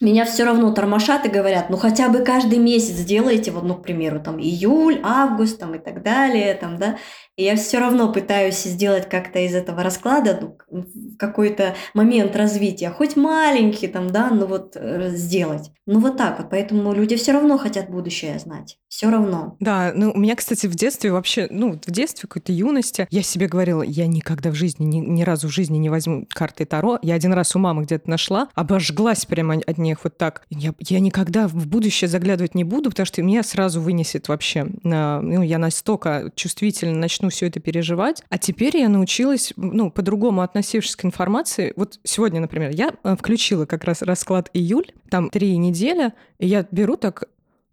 [0.00, 3.82] меня все равно тормошат и говорят, ну хотя бы каждый месяц сделайте, вот, ну, к
[3.82, 6.98] примеру, там июль, август, там и так далее, там, да.
[7.36, 10.86] И я все равно пытаюсь сделать как-то из этого расклада ну,
[11.18, 15.70] какой-то момент развития, хоть маленький там, да, ну вот э, сделать.
[15.86, 19.56] Ну вот так вот, поэтому люди все равно хотят будущее знать, все равно.
[19.60, 23.46] Да, ну у меня, кстати, в детстве вообще, ну в детстве, какой-то юности, я себе
[23.46, 26.98] говорила, я никогда в жизни, ни, ни разу в жизни не возьму карты Таро.
[27.02, 30.42] Я один раз у мамы где-то нашла, обожглась прямо от них вот так.
[30.50, 34.66] Я, я никогда в будущее заглядывать не буду, потому что меня сразу вынесет вообще.
[34.82, 38.22] Ну, я настолько чувствительно начну все это переживать.
[38.28, 41.72] А теперь я научилась, ну, по-другому относившись к информации.
[41.76, 46.66] Вот сегодня, например, я э, включила как раз расклад июль, там три недели, и я
[46.70, 47.24] беру так,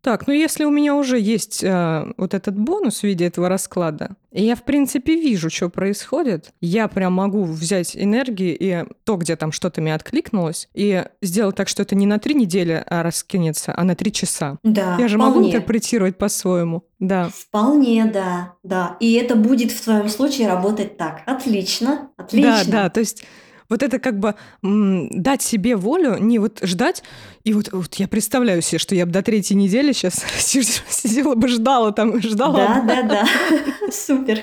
[0.04, 4.18] так, ну если у меня уже есть э, вот этот бонус в виде этого расклада,
[4.34, 9.38] и я, в принципе, вижу, что происходит, я прям могу взять энергии и то, где
[9.38, 13.74] там что-то мне откликнулось, и сделать так, что это не на три недели а раскинется,
[13.78, 14.58] а на три часа.
[14.64, 15.50] Да, я же могу вполне.
[15.50, 16.84] интерпретировать по-своему.
[17.00, 17.30] Да.
[17.34, 18.98] Вполне, да, да.
[19.00, 21.22] И это будет в твоем случае работать так.
[21.26, 22.64] Отлично, отлично.
[22.66, 23.24] Да, да, то есть
[23.70, 27.04] вот это как бы м, дать себе волю, не вот ждать.
[27.44, 31.48] И вот, вот я представляю себе, что я бы до третьей недели сейчас сидела бы,
[31.48, 32.84] ждала там, ждала.
[32.86, 33.28] Да, да, да.
[33.92, 34.40] Супер.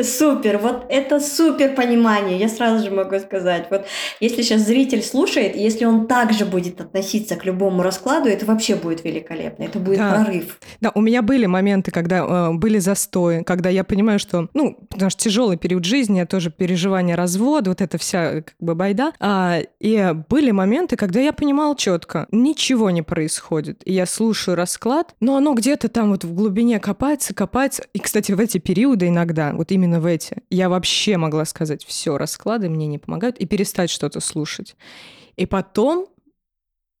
[0.00, 3.66] Супер, вот это супер понимание, я сразу же могу сказать.
[3.70, 3.86] Вот
[4.20, 9.04] если сейчас зритель слушает, если он также будет относиться к любому раскладу, это вообще будет
[9.04, 10.10] великолепно, это будет Да.
[10.24, 10.58] прорыв.
[10.80, 15.10] Да, у меня были моменты, когда э, были застои, когда я понимаю, что, ну, потому
[15.10, 19.12] что тяжелый период жизни, тоже переживание развода, вот эта вся э, как бы байда.
[19.20, 23.82] А, и были моменты, когда я понимала четко, ничего не происходит.
[23.84, 27.84] И я слушаю расклад, но оно где-то там вот в глубине копается, копается.
[27.92, 32.18] И, кстати, в эти периоды иногда, вот именно в эти, я вообще могла сказать, все,
[32.18, 34.76] расклады мне не помогают, и перестать что-то слушать.
[35.36, 36.06] И потом,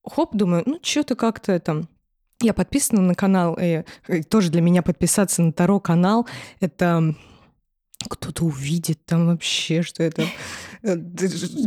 [0.04, 1.88] хоп, думаю, ну, что-то как-то там
[2.40, 6.26] я подписана на канал, и э, тоже для меня подписаться на Таро канал,
[6.60, 7.14] это
[8.08, 10.22] кто-то увидит там вообще, что это...
[10.82, 10.96] э,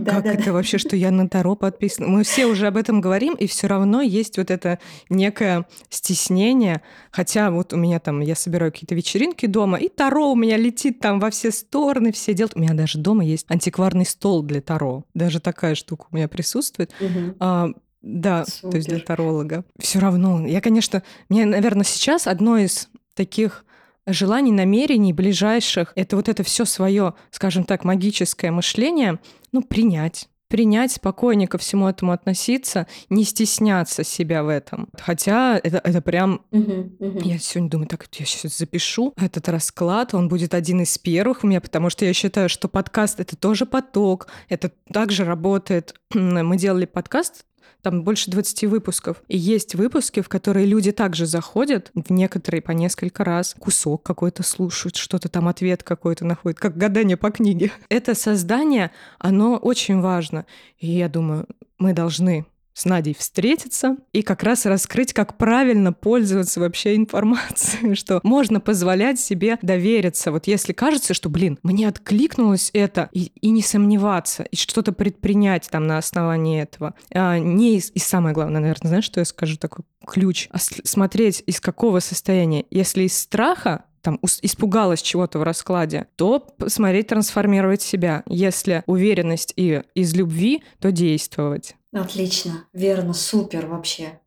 [0.06, 2.08] Как это вообще, что я на Таро подписана?
[2.08, 6.82] Мы все уже об этом говорим, и все равно есть вот это некое стеснение.
[7.12, 11.00] Хотя вот у меня там, я собираю какие-то вечеринки дома, и Таро у меня летит
[11.00, 12.56] там во все стороны, все делают.
[12.56, 15.06] У меня даже дома есть антикварный стол для Таро.
[15.14, 16.92] Даже такая штука у меня присутствует.
[17.40, 17.70] А,
[18.02, 18.70] Да, Супер.
[18.72, 19.66] то есть для таролога.
[19.78, 23.66] Все равно, я, конечно, мне, наверное, сейчас одно из таких
[24.14, 29.20] желаний, намерений ближайших, это вот это все свое, скажем так, магическое мышление,
[29.52, 34.90] ну, принять принять, спокойнее ко всему этому относиться, не стесняться себя в этом.
[35.00, 36.42] Хотя это, это прям...
[36.52, 37.22] Uh-huh, uh-huh.
[37.24, 41.48] Я сегодня думаю, так, я сейчас запишу этот расклад, он будет один из первых у
[41.48, 45.94] меня, потому что я считаю, что подкаст— это тоже поток, это также работает.
[46.14, 47.46] Мы делали подкаст
[47.82, 49.24] там больше 20 выпусков.
[49.28, 54.44] И есть выпуски, в которые люди также заходят, в некоторые по несколько раз, кусок какой-то
[54.44, 57.72] слушают, что-то там, ответ какой-то находят, как гадание по книге.
[57.90, 60.46] Это создание, оно очень важно.
[60.78, 66.60] И я думаю, мы должны с Надей встретиться и как раз раскрыть, как правильно пользоваться
[66.60, 70.32] вообще информацией, что можно позволять себе довериться.
[70.32, 75.70] Вот если кажется, что, блин, мне откликнулось это, и, и не сомневаться, и что-то предпринять
[75.70, 76.94] там на основании этого.
[77.14, 81.44] А, не из, и самое главное, наверное, знаешь, что я скажу, такой ключ, а смотреть
[81.46, 82.66] из какого состояния.
[82.72, 88.24] Если из страха, там испугалась чего-то в раскладе, то смотреть трансформировать себя.
[88.28, 91.76] Если уверенность и из любви, то действовать.
[91.92, 94.20] Отлично, верно, супер вообще.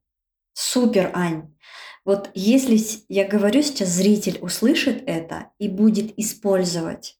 [0.53, 1.55] Супер, Ань.
[2.05, 7.17] Вот если я говорю сейчас, зритель услышит это и будет использовать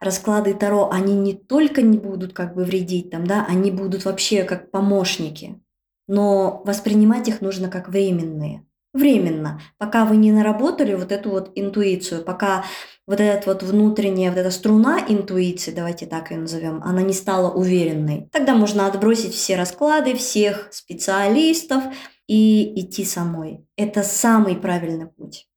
[0.00, 4.44] расклады Таро, они не только не будут как бы вредить там, да, они будут вообще
[4.44, 5.60] как помощники,
[6.06, 12.24] но воспринимать их нужно как временные временно, пока вы не наработали вот эту вот интуицию,
[12.24, 12.64] пока
[13.06, 17.50] вот эта вот внутренняя, вот эта струна интуиции, давайте так ее назовем, она не стала
[17.50, 18.28] уверенной.
[18.32, 21.82] Тогда можно отбросить все расклады, всех специалистов
[22.26, 23.66] и идти самой.
[23.76, 25.48] Это самый правильный путь.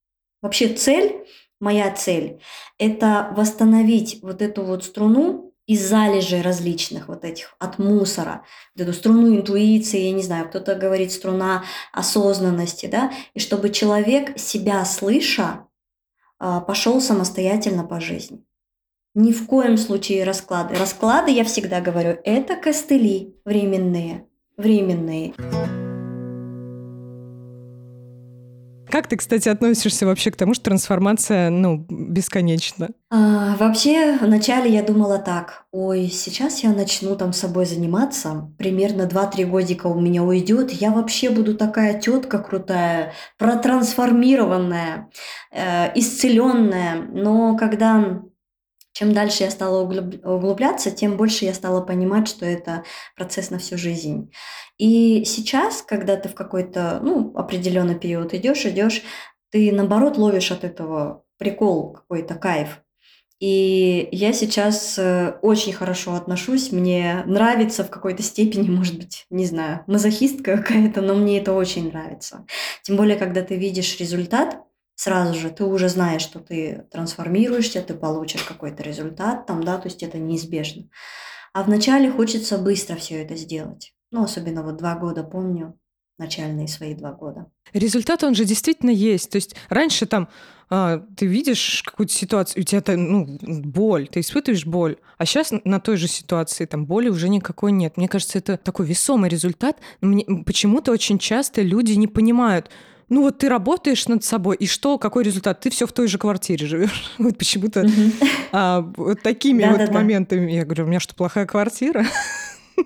[0.41, 1.26] Вообще цель,
[1.60, 2.39] моя цель,
[2.78, 8.43] это восстановить вот эту вот струну, из залежей различных вот этих, от мусора,
[8.76, 14.38] вот эту струну интуиции, я не знаю, кто-то говорит струна осознанности, да, и чтобы человек,
[14.38, 15.67] себя слыша,
[16.39, 18.43] а, пошел самостоятельно по жизни.
[19.13, 20.76] Ни в коем случае расклады.
[20.76, 25.34] Расклады, я всегда говорю, это костыли временные, временные.
[28.91, 32.89] Как ты, кстати, относишься вообще к тому, что трансформация, ну, бесконечна?
[33.10, 39.45] А, вообще, вначале я думала так, ой, сейчас я начну там собой заниматься, примерно 2-3
[39.45, 45.10] годика у меня уйдет, я вообще буду такая тетка крутая, протрансформированная,
[45.51, 47.01] э, исцеленная.
[47.13, 48.21] Но когда
[48.93, 52.84] чем дальше я стала углубляться, тем больше я стала понимать, что это
[53.15, 54.32] процесс на всю жизнь.
[54.77, 59.04] И сейчас, когда ты в какой-то ну, определенный период идешь, идешь,
[59.51, 62.82] ты наоборот ловишь от этого прикол, какой-то кайф.
[63.39, 69.45] И я сейчас э, очень хорошо отношусь, мне нравится в какой-то степени, может быть, не
[69.45, 72.45] знаю, мазохистка какая-то, но мне это очень нравится.
[72.84, 74.60] Тем более, когда ты видишь результат,
[75.01, 79.87] сразу же ты уже знаешь, что ты трансформируешься, ты получишь какой-то результат там, да, то
[79.87, 80.83] есть это неизбежно.
[81.53, 83.95] А вначале хочется быстро все это сделать.
[84.11, 85.75] Ну, особенно вот два года помню,
[86.19, 87.47] начальные свои два года.
[87.73, 89.31] Результат, он же действительно есть.
[89.31, 90.29] То есть раньше там
[90.69, 95.51] а, ты видишь какую-то ситуацию, у тебя это, ну, боль, ты испытываешь боль, а сейчас
[95.65, 97.97] на той же ситуации там боли уже никакой нет.
[97.97, 99.79] Мне кажется, это такой весомый результат.
[99.99, 102.69] Мне, почему-то очень часто люди не понимают,
[103.12, 105.60] ну вот ты работаешь над собой, и что, какой результат?
[105.60, 107.12] Ты все в той же квартире живешь.
[107.19, 107.86] Вот почему-то
[108.54, 110.54] а, вот такими вот моментами.
[110.54, 112.06] Я говорю, у меня что, плохая квартира?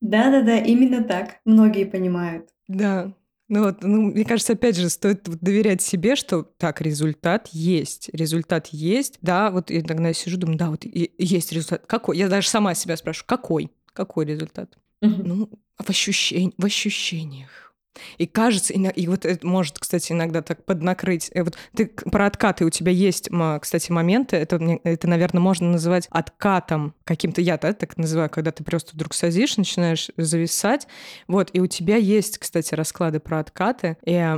[0.00, 1.40] Да-да-да, именно так.
[1.44, 2.48] Многие понимают.
[2.68, 3.12] Да.
[3.48, 8.68] Ну вот, ну, мне кажется, опять же, стоит доверять себе, что так, результат есть, результат
[8.68, 9.18] есть.
[9.22, 11.84] Да, вот иногда я сижу, думаю, да, вот есть результат.
[11.88, 12.16] Какой?
[12.16, 13.72] Я даже сама себя спрашиваю, какой?
[13.92, 14.78] Какой результат?
[15.02, 15.22] Угу.
[15.24, 15.50] Ну,
[15.82, 16.54] в, ощущень...
[16.56, 17.60] в ощущениях.
[18.18, 21.30] И кажется, и вот это может, кстати, иногда так поднакрыть.
[21.34, 23.28] Э, вот ты про откаты у тебя есть,
[23.60, 24.36] кстати, моменты.
[24.36, 27.40] Это, это наверное, можно называть откатом каким-то.
[27.40, 30.86] Я так называю, когда ты просто вдруг садишь, начинаешь зависать.
[31.26, 33.96] Вот, и у тебя есть, кстати, расклады про откаты.
[34.04, 34.36] И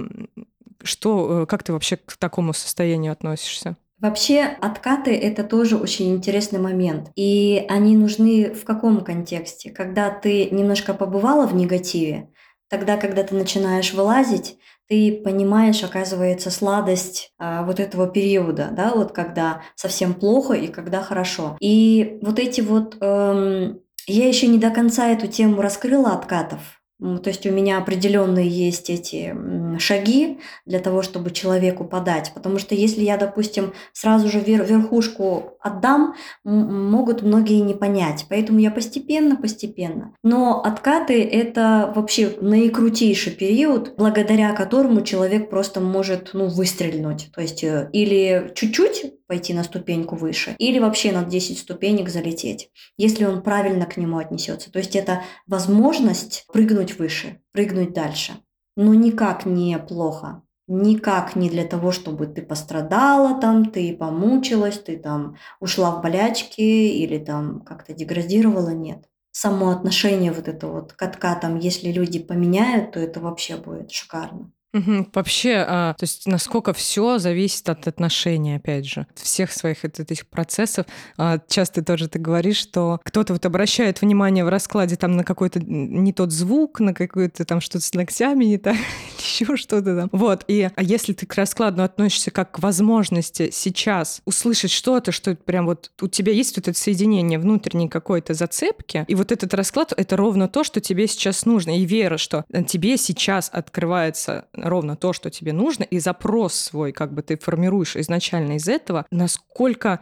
[0.82, 3.76] что, э, как ты вообще к такому состоянию относишься?
[4.02, 7.12] Вообще откаты– это тоже очень интересный момент.
[7.14, 9.70] И они нужны в каком контексте?
[9.70, 12.28] Когда ты немножко побывала в негативе,
[12.68, 19.12] тогда, когда ты начинаешь вылазить, ты понимаешь, оказывается, сладость а, вот этого периода, да, вот
[19.12, 21.56] когда совсем плохо и когда хорошо.
[21.60, 26.81] И вот эти вот, эм, я еще не до конца эту тему раскрыла откатов,
[27.22, 29.34] То есть у меня определенные есть эти
[29.78, 32.32] шаги для того, чтобы человеку подать.
[32.34, 38.26] Потому что если я, допустим, сразу же верхушку отдам, могут многие не понять.
[38.28, 40.14] Поэтому я постепенно, постепенно.
[40.22, 47.30] Но откаты– это вообще наикрутейший период, благодаря которому человек просто может ну, выстрельнуть.
[47.34, 52.68] То есть э, или чуть-чуть пойти на ступеньку выше, или вообще на 10 ступенек залететь,
[52.98, 54.70] если он правильно к нему отнесется.
[54.70, 58.34] То есть это возможность прыгнуть выше, прыгнуть дальше.
[58.76, 60.42] Но никак не плохо.
[60.68, 66.60] Никак не для того, чтобы ты пострадала там, ты помучилась, ты там ушла в болячки
[66.60, 69.08] или там как-то деградировала, нет.
[69.30, 74.52] Само отношение вот это вот к откатам, если люди поменяют, то это вообще будет шикарно.
[74.72, 80.26] Вообще, а, то есть насколько все зависит от отношений, опять же, всех своих вот этих
[80.26, 80.86] процессов.
[81.18, 85.60] А, часто тоже ты говоришь, что кто-то вот обращает внимание в раскладе там на какой-то
[85.60, 88.76] не тот звук, на какое-то там что-то с ногтями не так,
[89.18, 90.08] еще что-то там.
[90.12, 90.44] Вот.
[90.48, 95.66] И а если ты к раскладу относишься как к возможности сейчас услышать что-то, что прям
[95.66, 100.16] вот у тебя есть вот это соединение внутренней какой-то зацепки, и вот этот расклад— это
[100.16, 105.30] ровно то, что тебе сейчас нужно, и вера, что тебе сейчас открывается ровно то, что
[105.30, 110.00] тебе нужно, и запрос свой как бы ты формируешь изначально из этого, насколько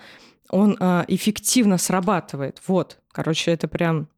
[0.50, 2.61] он э, эффективно срабатывает.
[2.66, 4.08] Вот, короче, это прям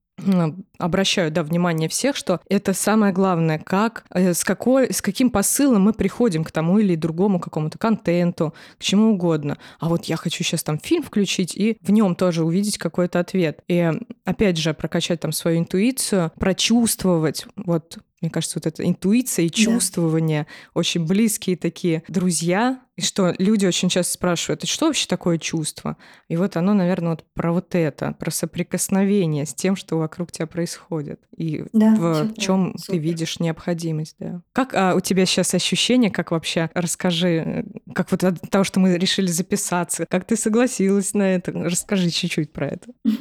[0.79, 5.83] обращаю да, внимание всех, что это самое главное, как, э, с, какой, с каким посылом
[5.83, 9.59] мы приходим к тому или другому какому-то контенту, к чему угодно.
[9.81, 13.63] А вот я хочу сейчас там фильм включить и в нем тоже увидеть какой-то ответ.
[13.69, 13.91] И
[14.25, 20.45] опять же прокачать там свою интуицию, прочувствовать вот мне кажется, вот эта интуиция и чувствование
[20.45, 20.71] да.
[20.75, 22.81] очень близкие такие друзья.
[22.95, 25.97] И что люди очень часто спрашивают, что вообще такое чувство?
[26.29, 30.47] И вот оно, наверное, вот про вот это, про соприкосновение с тем, что вокруг тебя
[30.47, 31.21] происходит.
[31.37, 34.17] И да, в чем ты видишь необходимость.
[34.19, 34.43] Да.
[34.53, 37.65] Как а, у тебя сейчас ощущение, как вообще, расскажи,
[37.95, 41.51] как вот от того, что мы решили записаться, как ты согласилась на это?
[41.53, 42.89] Расскажи чуть-чуть про это.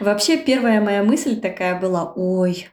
[0.00, 2.68] Вообще, первая моя мысль такая была, ой,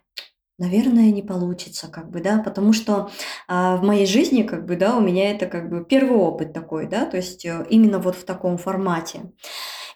[0.59, 3.09] Наверное, не получится, как бы, да, потому что
[3.47, 6.87] а, в моей жизни, как бы, да, у меня это как бы первый опыт такой,
[6.87, 9.31] да, то есть э, именно вот в таком формате.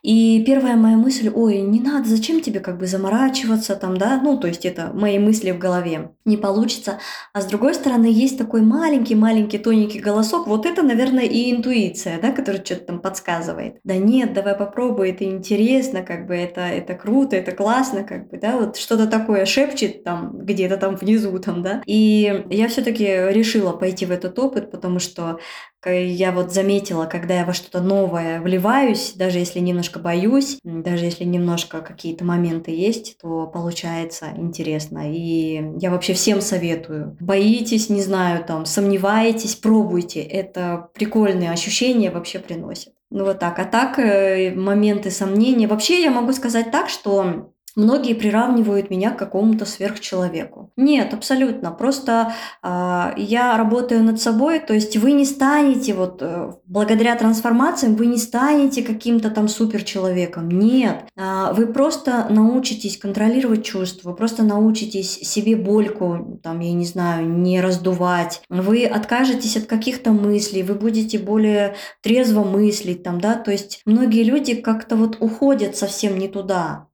[0.07, 4.39] И первая моя мысль, ой, не надо, зачем тебе как бы заморачиваться там, да, ну,
[4.39, 6.99] то есть это мои мысли в голове, не получится.
[7.33, 12.31] А с другой стороны, есть такой маленький-маленький тоненький голосок, вот это, наверное, и интуиция, да,
[12.31, 13.79] которая что-то там подсказывает.
[13.83, 18.37] Да нет, давай попробуй, это интересно, как бы это, это круто, это классно, как бы,
[18.37, 21.81] да, вот что-то такое шепчет там где-то там внизу там, да.
[21.85, 25.39] И я все-таки решила пойти в этот опыт, потому что
[25.85, 31.23] я вот заметила, когда я во что-то новое вливаюсь, даже если немножко боюсь, даже если
[31.23, 35.11] немножко какие-то моменты есть, то получается интересно.
[35.13, 37.15] И я вообще всем советую.
[37.19, 40.21] Боитесь, не знаю, там, сомневаетесь, пробуйте.
[40.21, 42.93] Это прикольные ощущения вообще приносит.
[43.09, 43.57] Ну вот так.
[43.59, 45.67] А так, э, моменты сомнения.
[45.67, 50.71] Вообще я могу сказать так, что Многие приравнивают меня к какому-то сверхчеловеку.
[50.77, 51.69] Нет, абсолютно.
[51.69, 57.95] Просто э, я работаю над собой, то есть вы не станете, вот э, благодаря трансформациям,
[57.95, 60.49] вы не станете каким-то там суперчеловеком.
[60.49, 66.85] Нет, э, вы просто научитесь контролировать чувства, вы просто научитесь себе больку, там, я не
[66.85, 68.41] знаю, не раздувать.
[68.49, 74.23] Вы откажетесь от каких-то мыслей, вы будете более трезво мыслить, там, да, то есть многие
[74.23, 76.86] люди как-то вот уходят совсем не туда.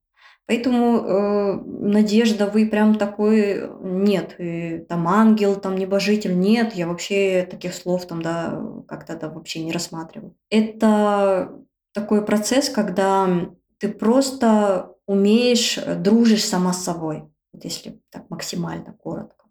[0.45, 7.47] Поэтому э, надежда, вы прям такой нет, и, там ангел, там небожитель, нет, я вообще
[7.49, 10.35] таких слов там, да, как-то да, вообще не рассматриваю.
[10.49, 11.53] Это
[11.93, 17.23] такой процесс, когда ты просто умеешь, дружишь сама с собой,
[17.53, 19.45] вот если так максимально коротко,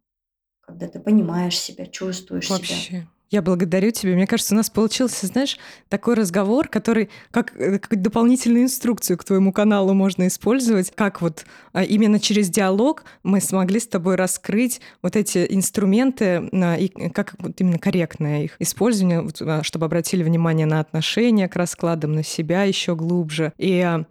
[0.60, 2.74] когда ты понимаешь себя, чувствуешь вообще.
[2.74, 3.06] себя.
[3.32, 4.12] Я благодарю тебя.
[4.12, 5.58] Мне кажется, у нас получился, знаешь,
[5.88, 11.46] такой разговор, который как, э, как дополнительную инструкцию к твоему каналу можно использовать, как вот
[11.72, 17.58] а, именно через диалог мы смогли с тобой раскрыть вот эти инструменты и как вот
[17.58, 22.94] именно корректное их использование, а, чтобы обратили внимание на отношения к раскладам, на себя еще
[22.94, 23.54] глубже.
[23.56, 24.04] И а,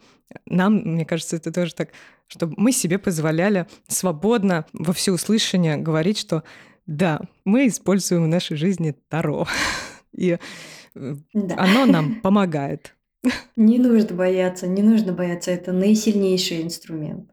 [0.48, 1.90] нам, мне кажется, это тоже так,
[2.28, 6.44] чтобы мы себе позволяли свободно во всеуслышание говорить, что
[6.86, 9.48] да, мы используем в нашей жизни Таро.
[10.14, 10.38] И
[10.96, 11.56] э, да.
[11.58, 12.96] оно нам помогает.
[13.56, 15.52] Не нужно бояться, не нужно бояться.
[15.52, 17.30] Это наисильнейший инструмент.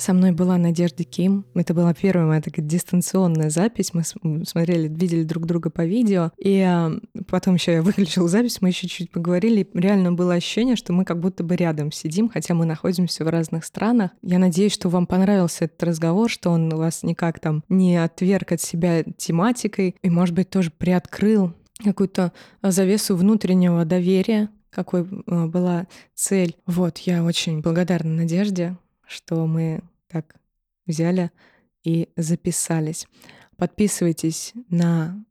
[0.00, 1.44] Со мной была Надежда Ким.
[1.54, 3.92] Это была первая моя такая дистанционная запись.
[3.92, 4.02] Мы
[4.46, 6.30] смотрели, видели друг друга по видео.
[6.38, 6.90] И а,
[7.28, 9.68] потом еще я выключила запись, мы еще чуть поговорили.
[9.74, 13.66] Реально было ощущение, что мы как будто бы рядом сидим, хотя мы находимся в разных
[13.66, 14.12] странах.
[14.22, 18.62] Я надеюсь, что вам понравился этот разговор, что он вас никак там не отверг от
[18.62, 21.52] себя тематикой и, может быть, тоже приоткрыл
[21.84, 22.32] какую-то
[22.62, 26.56] завесу внутреннего доверия, какой а, была цель.
[26.64, 28.78] Вот, я очень благодарна Надежде,
[29.10, 30.36] что мы так
[30.86, 31.32] взяли
[31.82, 33.06] и записались.
[33.56, 35.24] Подписывайтесь на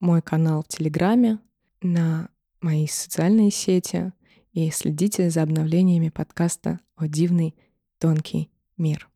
[0.00, 1.38] мой канал в Телеграме,
[1.80, 2.28] на
[2.60, 4.12] мои социальные сети
[4.52, 7.54] и следите за обновлениями подкаста «О дивный
[7.98, 9.08] тонкий мир».